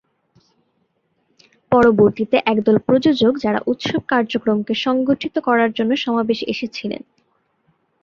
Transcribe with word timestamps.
পরবর্তীতে 1.71 2.37
একদল 2.45 2.77
প্রযোজক 2.79 3.33
যারা 3.37 3.59
উৎসব 3.67 4.01
কার্যক্রমকে 4.07 4.73
সংগঠিত 4.85 5.35
করার 5.39 5.71
জন্য 5.71 5.91
সমাবেশে 5.97 6.45
এসেছিলেন। 6.45 7.01